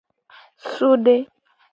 [0.71, 1.15] Sude.